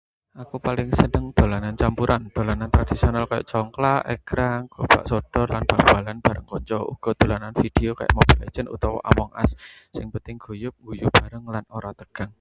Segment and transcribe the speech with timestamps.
[0.41, 6.47] Aku paling seneng dolanan campuran: dolanan tradisional kaya congklak, egrang, gobak sodor, lan bal-balan bareng
[6.49, 9.51] kanca; uga dolanan video kaya Mobile Legends utawa Among Us.
[9.93, 12.29] Sing penting guyub, ngguyu bareng, lan ora tegang.